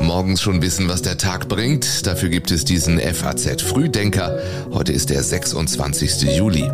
[0.00, 2.06] Morgens schon wissen, was der Tag bringt.
[2.06, 4.38] Dafür gibt es diesen FAZ Frühdenker.
[4.72, 6.36] Heute ist der 26.
[6.36, 6.70] Juli.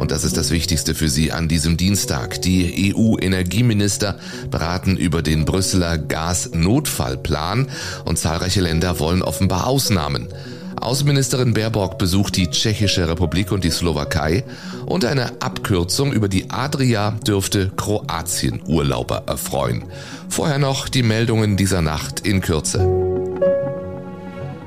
[0.00, 2.42] Und das ist das Wichtigste für Sie an diesem Dienstag.
[2.42, 4.18] Die EU-Energieminister
[4.50, 7.68] beraten über den Brüsseler Gasnotfallplan
[8.04, 10.28] und zahlreiche Länder wollen offenbar Ausnahmen.
[10.84, 14.44] Außenministerin Baerbock besucht die Tschechische Republik und die Slowakei
[14.84, 19.84] und eine Abkürzung über die Adria dürfte Kroatien Urlauber erfreuen.
[20.28, 23.03] Vorher noch die Meldungen dieser Nacht in Kürze.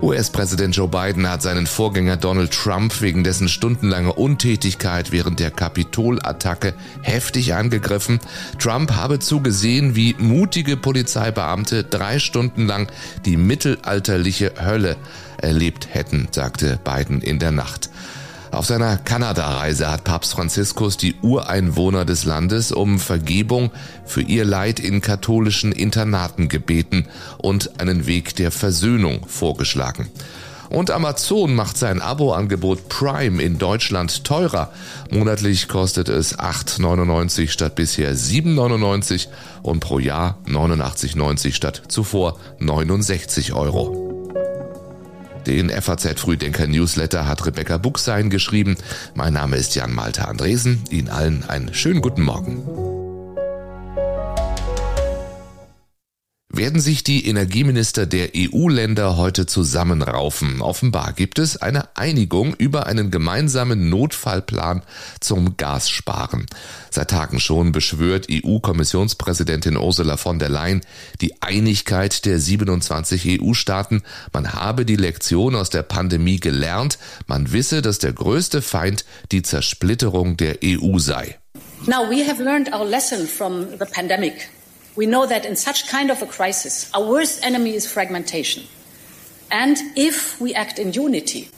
[0.02, 6.74] US-Präsident Joe Biden hat seinen Vorgänger Donald Trump wegen dessen stundenlanger Untätigkeit während der Kapitolattacke
[7.02, 8.20] heftig angegriffen.
[8.60, 12.88] Trump habe zugesehen, wie mutige Polizeibeamte drei Stunden lang
[13.26, 14.98] die mittelalterliche Hölle
[15.38, 17.90] erlebt hätten, sagte Biden in der Nacht.
[18.52, 23.72] Auf seiner Kanada-Reise hat Papst Franziskus die Ureinwohner des Landes um Vergebung
[24.06, 30.10] für ihr Leid in katholischen Internaten gebeten und einen Weg der Versöhnung vorgeschlagen.
[30.70, 34.72] Und Amazon macht sein Abo-Angebot Prime in Deutschland teurer.
[35.10, 39.28] Monatlich kostet es 8,99 statt bisher 7,99
[39.64, 44.07] und pro Jahr 89,90 statt zuvor 69 Euro.
[45.48, 48.76] Den FAZ Frühdenker Newsletter hat Rebecca Buchsein geschrieben.
[49.16, 50.84] Mein Name ist Jan Malte Andresen.
[50.90, 53.07] Ihnen allen einen schönen guten Morgen.
[56.58, 60.62] Werden sich die Energieminister der EU-Länder heute zusammenraufen.
[60.62, 64.82] Offenbar gibt es eine Einigung über einen gemeinsamen Notfallplan
[65.20, 66.48] zum Gassparen.
[66.90, 70.82] Seit Tagen schon beschwört EU-Kommissionspräsidentin Ursula von der Leyen
[71.22, 74.02] die Einigkeit der 27 EU-Staaten.
[74.34, 76.98] Man habe die Lektion aus der Pandemie gelernt.
[77.28, 81.38] Man wisse, dass der größte Feind die Zersplitterung der EU sei.
[81.86, 84.50] Now we have learned our lesson from the pandemic.
[84.98, 88.64] We know that in such kind of a crisis, our worst enemy is fragmentation.
[89.52, 91.50] And if we act in unity,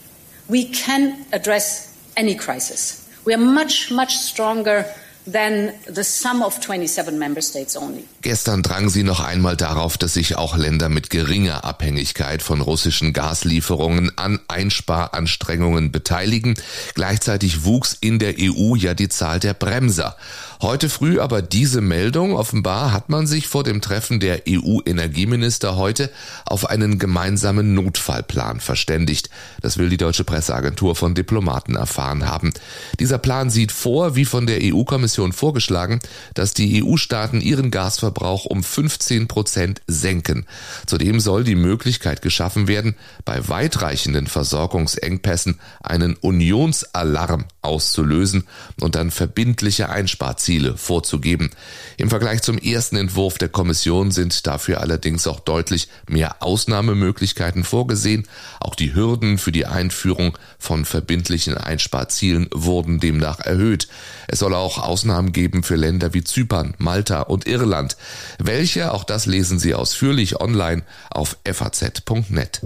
[0.49, 3.09] we can address any crisis.
[3.23, 4.85] We are much, much stronger
[5.25, 8.05] than the sum of 27 member states only.
[8.21, 13.13] Gestern drang sie noch einmal darauf, dass sich auch Länder mit geringer Abhängigkeit von russischen
[13.13, 16.55] Gaslieferungen an Einsparanstrengungen beteiligen.
[16.95, 20.15] Gleichzeitig wuchs in der EU ja die Zahl der Bremser.
[20.61, 22.35] Heute früh aber diese Meldung.
[22.35, 26.09] Offenbar hat man sich vor dem Treffen der EU-Energieminister heute
[26.45, 29.29] auf einen gemeinsamen Notfallplan verständigt.
[29.61, 32.53] Das will die deutsche Presseagentur von Diplomaten erfahren haben.
[32.99, 35.99] Dieser Plan sieht vor, wie von der EU-Kommission vorgeschlagen,
[36.33, 40.45] dass die EU-Staaten ihren Gasverbrauch um 15 Prozent senken.
[40.85, 48.45] Zudem soll die Möglichkeit geschaffen werden, bei weitreichenden Versorgungsengpässen einen Unionsalarm auszulösen
[48.79, 51.51] und dann verbindliche Einsparziele Ziele vorzugeben.
[51.97, 58.27] Im Vergleich zum ersten Entwurf der Kommission sind dafür allerdings auch deutlich mehr Ausnahmemöglichkeiten vorgesehen.
[58.59, 63.87] Auch die Hürden für die Einführung von verbindlichen Einsparzielen wurden demnach erhöht.
[64.27, 67.95] Es soll auch Ausnahmen geben für Länder wie Zypern, Malta und Irland.
[68.37, 72.61] Welche, auch das lesen Sie ausführlich online auf faz.net.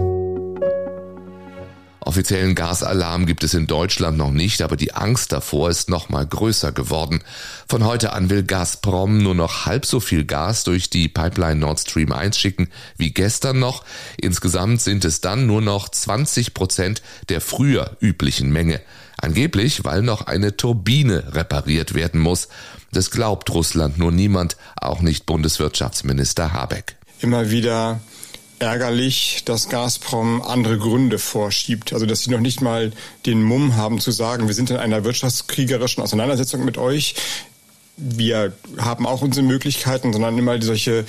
[2.13, 6.23] Offiziellen Gasalarm gibt es in Deutschland noch nicht, aber die Angst davor ist noch mal
[6.23, 7.23] größer geworden.
[7.67, 11.79] Von heute an will Gazprom nur noch halb so viel Gas durch die Pipeline Nord
[11.79, 13.83] Stream 1 schicken wie gestern noch.
[14.21, 18.79] Insgesamt sind es dann nur noch 20 Prozent der früher üblichen Menge.
[19.17, 22.47] Angeblich, weil noch eine Turbine repariert werden muss.
[22.91, 26.95] Das glaubt Russland nur niemand, auch nicht Bundeswirtschaftsminister Habeck.
[27.21, 28.01] Immer wieder
[28.63, 31.93] ärgerlich, dass Gazprom andere Gründe vorschiebt.
[31.93, 32.91] Also dass sie noch nicht mal
[33.25, 37.15] den Mumm haben zu sagen, wir sind in einer wirtschaftskriegerischen Auseinandersetzung mit euch.
[37.97, 41.05] Wir haben auch unsere Möglichkeiten, sondern immer solche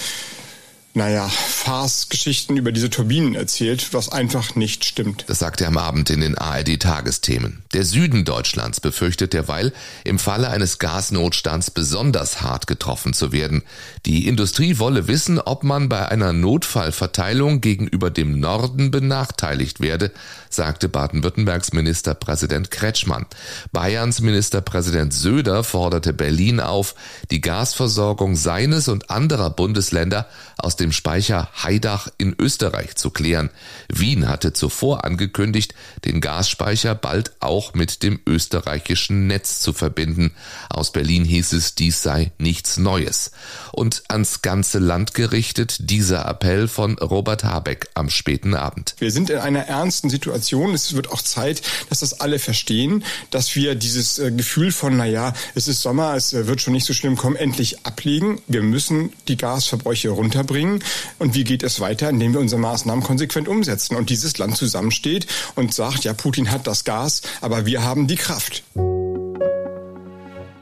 [0.95, 5.25] naja, Farce-Geschichten über diese Turbinen erzählt, was einfach nicht stimmt.
[5.27, 7.65] Das sagt er am Abend in den ARD-Tagesthemen.
[7.73, 9.73] Der Süden Deutschlands befürchtet derweil,
[10.05, 13.63] im Falle eines Gasnotstands besonders hart getroffen zu werden.
[14.07, 20.13] Die Industrie wolle wissen, ob man bei einer Notfallverteilung gegenüber dem Norden benachteiligt werde,
[20.49, 23.27] sagte Baden-Württembergs Ministerpräsident Kretschmann.
[23.73, 26.95] Bayerns Ministerpräsident Söder forderte Berlin auf,
[27.33, 33.49] die Gasversorgung seines und anderer Bundesländer aus dem dem Speicher Heidach in Österreich zu klären.
[33.89, 40.33] Wien hatte zuvor angekündigt, den Gasspeicher bald auch mit dem österreichischen Netz zu verbinden.
[40.69, 43.31] Aus Berlin hieß es, dies sei nichts Neues.
[43.73, 48.95] Und ans ganze Land gerichtet dieser Appell von Robert Habeck am späten Abend.
[48.99, 50.75] Wir sind in einer ernsten Situation.
[50.75, 55.33] Es wird auch Zeit, dass das alle verstehen, dass wir dieses äh, Gefühl von, naja,
[55.55, 58.43] es ist Sommer, es äh, wird schon nicht so schlimm kommen, endlich ablegen.
[58.49, 60.74] Wir müssen die Gasverbräuche runterbringen.
[61.19, 62.09] Und wie geht es weiter?
[62.09, 66.67] Indem wir unsere Maßnahmen konsequent umsetzen und dieses Land zusammensteht und sagt, ja, Putin hat
[66.67, 68.63] das Gas, aber wir haben die Kraft.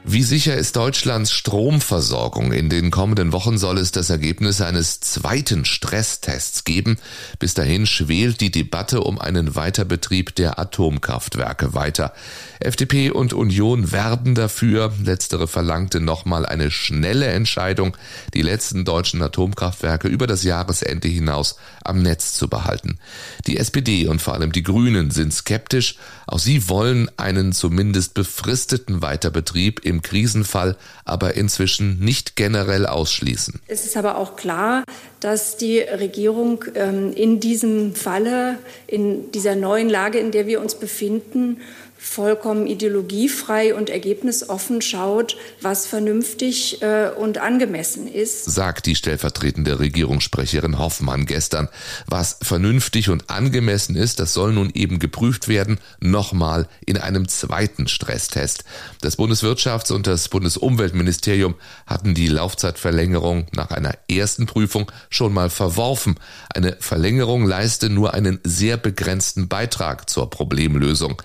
[0.05, 2.51] Wie sicher ist Deutschlands Stromversorgung?
[2.51, 6.97] In den kommenden Wochen soll es das Ergebnis eines zweiten Stresstests geben.
[7.39, 12.11] Bis dahin schwelt die Debatte um einen Weiterbetrieb der Atomkraftwerke weiter.
[12.59, 14.91] FDP und Union werben dafür.
[15.01, 17.95] Letztere verlangte nochmal eine schnelle Entscheidung,
[18.33, 22.99] die letzten deutschen Atomkraftwerke über das Jahresende hinaus am Netz zu behalten.
[23.47, 25.95] Die SPD und vor allem die Grünen sind skeptisch.
[26.27, 30.75] Auch sie wollen einen zumindest befristeten Weiterbetrieb im Krisenfall
[31.05, 33.61] aber inzwischen nicht generell ausschließen.
[33.67, 34.83] Es ist aber auch klar,
[35.19, 38.57] dass die Regierung ähm, in diesem Falle,
[38.87, 41.61] in dieser neuen Lage, in der wir uns befinden,
[42.03, 48.43] vollkommen ideologiefrei und ergebnisoffen schaut, was vernünftig äh, und angemessen ist.
[48.45, 51.69] Sagt die stellvertretende Regierungssprecherin Hoffmann gestern.
[52.05, 57.87] Was vernünftig und angemessen ist, das soll nun eben geprüft werden, nochmal in einem zweiten
[57.87, 58.65] Stresstest.
[58.99, 61.55] Das Bundeswirtschafts- und das Bundesumweltministerium
[61.87, 66.15] hatten die Laufzeitverlängerung nach einer ersten Prüfung schon mal verworfen.
[66.53, 71.21] Eine Verlängerung leiste nur einen sehr begrenzten Beitrag zur Problemlösung.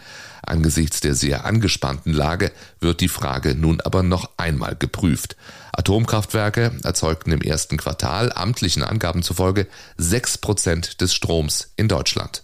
[0.48, 2.50] Angesichts der sehr angespannten Lage
[2.80, 5.36] wird die Frage nun aber noch einmal geprüft.
[5.72, 9.66] Atomkraftwerke erzeugten im ersten Quartal amtlichen Angaben zufolge
[9.98, 12.42] sechs Prozent des Stroms in Deutschland.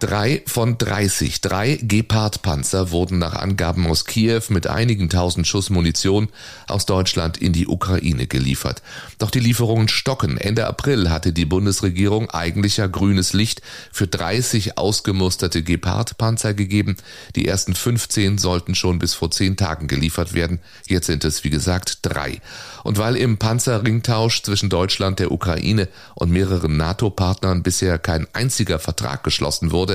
[0.00, 6.30] Drei von 30, drei Gepard-Panzer wurden nach Angaben aus Kiew mit einigen tausend Schuss Munition
[6.68, 8.80] aus Deutschland in die Ukraine geliefert.
[9.18, 10.38] Doch die Lieferungen stocken.
[10.38, 13.60] Ende April hatte die Bundesregierung eigentlich ja grünes Licht
[13.92, 16.96] für 30 ausgemusterte Gepard-Panzer gegeben.
[17.36, 20.60] Die ersten 15 sollten schon bis vor zehn Tagen geliefert werden.
[20.86, 22.40] Jetzt sind es, wie gesagt, drei.
[22.84, 29.22] Und weil im Panzerringtausch zwischen Deutschland, der Ukraine und mehreren NATO-Partnern bisher kein einziger Vertrag
[29.24, 29.89] geschlossen wurde,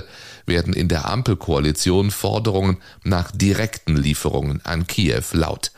[0.45, 5.71] werden in der Ampelkoalition Forderungen nach direkten Lieferungen an Kiew laut.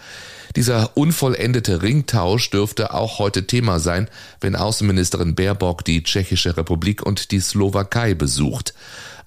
[0.56, 4.10] Dieser unvollendete Ringtausch dürfte auch heute Thema sein,
[4.42, 8.74] wenn Außenministerin Baerbock die Tschechische Republik und die Slowakei besucht.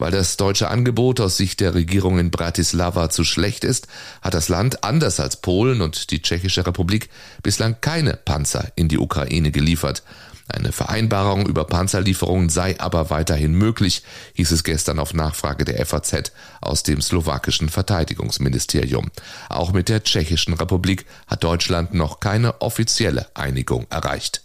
[0.01, 3.87] Weil das deutsche Angebot aus Sicht der Regierung in Bratislava zu schlecht ist,
[4.23, 7.11] hat das Land anders als Polen und die Tschechische Republik
[7.43, 10.03] bislang keine Panzer in die Ukraine geliefert.
[10.49, 14.03] Eine Vereinbarung über Panzerlieferungen sei aber weiterhin möglich,
[14.33, 16.33] hieß es gestern auf Nachfrage der FAZ
[16.63, 19.11] aus dem slowakischen Verteidigungsministerium.
[19.51, 24.43] Auch mit der Tschechischen Republik hat Deutschland noch keine offizielle Einigung erreicht.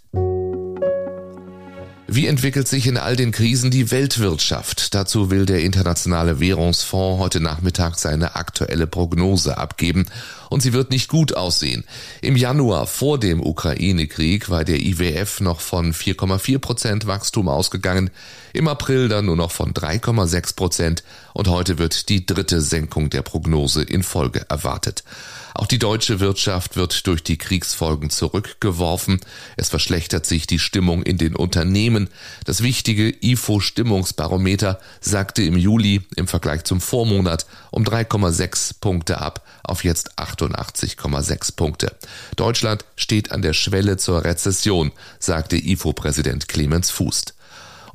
[2.07, 4.93] Wie entwickelt sich in all den Krisen die Weltwirtschaft?
[4.93, 10.05] Dazu will der Internationale Währungsfonds heute Nachmittag seine aktuelle Prognose abgeben.
[10.51, 11.83] Und sie wird nicht gut aussehen.
[12.21, 18.11] Im Januar vor dem Ukraine-Krieg war der IWF noch von 4,4 Prozent Wachstum ausgegangen,
[18.53, 21.03] im April dann nur noch von 3,6 Prozent
[21.33, 25.03] und heute wird die dritte Senkung der Prognose in Folge erwartet.
[25.57, 29.21] Auch die deutsche Wirtschaft wird durch die Kriegsfolgen zurückgeworfen.
[29.55, 32.09] Es verschlechtert sich die Stimmung in den Unternehmen.
[32.43, 39.85] Das wichtige IFO-Stimmungsbarometer sagte im Juli im Vergleich zum Vormonat um 3,6 Punkte ab auf
[39.85, 41.95] jetzt 88,6 Punkte.
[42.35, 47.33] Deutschland steht an der Schwelle zur Rezession, sagte IFO-Präsident Clemens Fußt.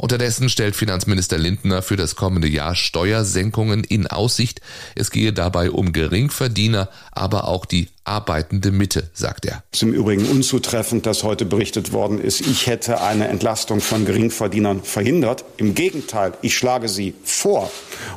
[0.00, 4.62] Unterdessen stellt Finanzminister Lindner für das kommende Jahr Steuersenkungen in Aussicht.
[4.95, 9.62] Es gehe dabei um Geringverdiener, aber auch die arbeitende Mitte, sagt er.
[9.73, 14.07] Es ist im Übrigen unzutreffend, dass heute berichtet worden ist, ich hätte eine Entlastung von
[14.07, 15.45] Geringverdienern verhindert.
[15.59, 17.71] Im Gegenteil, ich schlage sie vor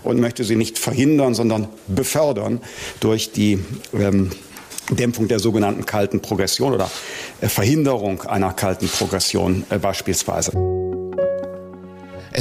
[0.04, 2.62] und möchte sie nicht verhindern, sondern befördern
[3.02, 3.60] durch die
[3.94, 4.32] ähm,
[4.90, 6.90] Dämpfung der sogenannten kalten Progression oder
[7.42, 10.73] äh, Verhinderung einer kalten Progression äh, beispielsweise.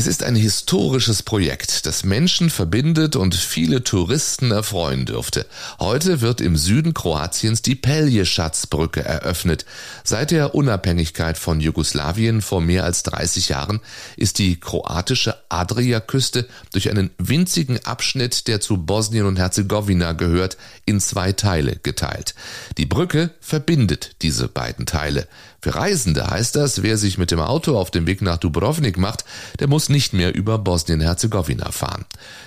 [0.03, 5.47] Es ist ein historisches Projekt, das Menschen verbindet und viele Touristen erfreuen dürfte.
[5.79, 9.65] Heute wird im Süden Kroatiens die Pelje-Schatzbrücke eröffnet.
[10.03, 13.79] Seit der Unabhängigkeit von Jugoslawien vor mehr als 30 Jahren
[14.17, 20.99] ist die kroatische Adriaküste durch einen winzigen Abschnitt, der zu Bosnien und Herzegowina gehört, in
[20.99, 22.35] zwei Teile geteilt.
[22.77, 25.29] Die Brücke verbindet diese beiden Teile.
[25.65, 29.25] Für Reisende heißt das, wer sich mit dem Auto auf dem Weg nach Dubrovnik macht,
[29.61, 32.05] der muss nicht mehr über Bosnien-Herzegowina fahren.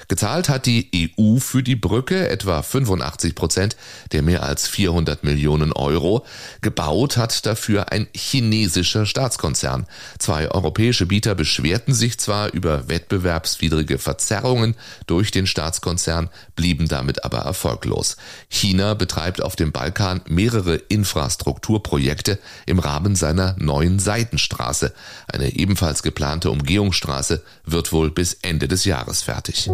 [0.10, 3.78] Gezahlt hat die EU für die Brücke etwa 85 Prozent
[4.12, 6.26] der mehr als 400 Millionen Euro.
[6.60, 9.88] Gebaut hat dafür ein chinesischer Staatskonzern.
[10.20, 14.76] Zwei europäische Bieter beschwerten sich zwar über wettbewerbswidrige Verzerrungen
[15.08, 18.18] durch den Staatskonzern, blieben damit aber erfolglos.
[18.50, 24.92] China betreibt auf dem Balkan mehrere Infrastrukturprojekte im Rahmen Rahmen seiner neuen Seitenstraße.
[25.32, 29.70] Eine ebenfalls geplante Umgehungsstraße wird wohl bis Ende des Jahres fertig.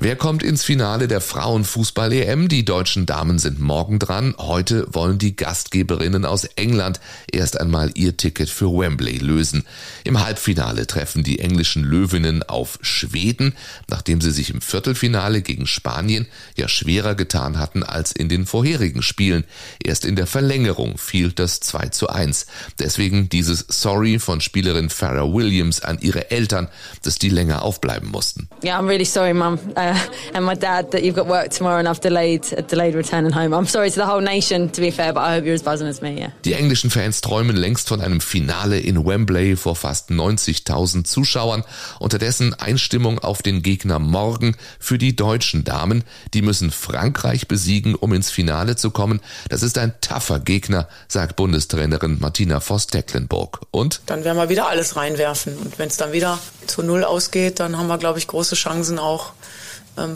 [0.00, 2.46] Wer kommt ins Finale der Frauenfußball-EM?
[2.46, 4.32] Die deutschen Damen sind morgen dran.
[4.38, 7.00] Heute wollen die Gastgeberinnen aus England
[7.32, 9.64] erst einmal ihr Ticket für Wembley lösen.
[10.04, 13.56] Im Halbfinale treffen die englischen Löwinnen auf Schweden,
[13.88, 19.02] nachdem sie sich im Viertelfinale gegen Spanien ja schwerer getan hatten als in den vorherigen
[19.02, 19.42] Spielen.
[19.82, 22.46] Erst in der Verlängerung fiel das 2 zu 1.
[22.78, 26.68] Deswegen dieses Sorry von Spielerin Farrah Williams an ihre Eltern,
[27.02, 28.48] dass die länger aufbleiben mussten.
[28.62, 29.58] Yeah, I'm really sorry, Mum.
[29.76, 29.98] Uh uh,
[30.34, 33.54] and my dad that you've got work tomorrow and I've delayed a delayed returning home.
[33.54, 35.88] I'm sorry to the whole nation, to be fair, but I hope you're as buzzing
[35.88, 36.18] as me.
[36.18, 36.30] Yeah.
[36.44, 41.64] Die englischen Fans träumen längst von einem Finale in Wembley vor fast 90.000 Zuschauern.
[41.98, 46.04] Unterdessen Einstimmung auf den Gegner morgen für die deutschen Damen.
[46.34, 49.20] Die müssen Frankreich besiegen, um ins Finale zu kommen.
[49.48, 53.60] Das ist ein tougher Gegner, sagt Bundestrainerin Martina Voss-Tecklenburg.
[53.70, 54.00] Und?
[54.06, 55.56] Dann werden wir wieder alles reinwerfen.
[55.56, 58.98] Und wenn es dann wieder zu Null ausgeht, dann haben wir, glaube ich, große Chancen
[58.98, 59.32] auch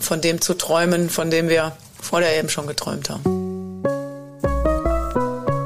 [0.01, 3.43] von dem zu träumen, von dem wir vor der EM schon geträumt haben.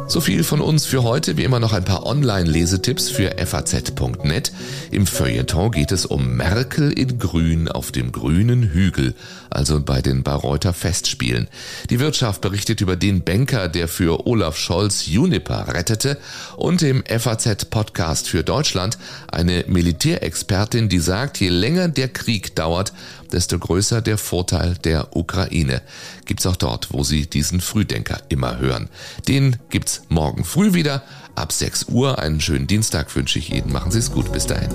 [0.08, 1.37] So viel von uns für heute.
[1.37, 4.52] Wie immer noch ein paar Online-Lesetipps für faz.net.
[4.92, 9.14] Im Feuilleton geht es um Merkel in Grün auf dem grünen Hügel,
[9.50, 11.49] also bei den Bayreuther Festspielen.
[11.90, 16.18] Die Wirtschaft berichtet über den Banker, der für Olaf Scholz Juniper rettete
[16.56, 18.96] und im FAZ-Podcast für Deutschland
[19.30, 22.92] eine Militärexpertin, die sagt, je länger der Krieg dauert,
[23.33, 25.83] desto größer der Vorteil der Ukraine.
[26.25, 28.88] Gibt's auch dort, wo Sie diesen Frühdenker immer hören.
[29.28, 31.02] Den gibt's morgen früh wieder
[31.35, 32.18] ab 6 Uhr.
[32.18, 33.73] Einen schönen Dienstag wünsche ich Ihnen.
[33.73, 34.33] Machen Sie es gut.
[34.33, 34.71] Bis dahin.